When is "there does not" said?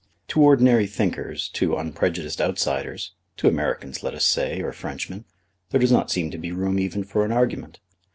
5.69-6.09